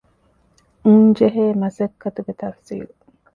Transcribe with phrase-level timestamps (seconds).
[0.93, 2.91] ންޖެހޭ މަސައްކަތުގެ ތަފްޞީލް